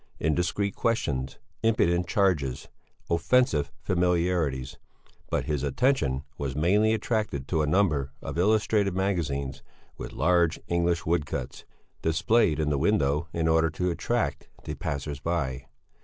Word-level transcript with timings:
Indiscreet 0.19 0.73
questions, 0.73 1.37
impudent 1.61 2.07
charges, 2.07 2.69
offensive 3.07 3.71
familiarities. 3.83 4.79
But 5.29 5.45
his 5.45 5.61
attention 5.61 6.23
was 6.39 6.55
mainly 6.55 6.91
attracted 6.95 7.47
to 7.49 7.61
a 7.61 7.67
number 7.67 8.11
of 8.19 8.35
illustrated 8.35 8.95
magazines 8.95 9.61
with 9.99 10.11
large 10.11 10.59
English 10.67 11.05
woodcuts, 11.05 11.65
displayed 12.01 12.59
in 12.59 12.71
the 12.71 12.79
window 12.79 13.27
in 13.31 13.47
order 13.47 13.69
to 13.69 13.91
attract 13.91 14.49
the 14.63 14.73
passers 14.73 15.19
by. 15.19 15.67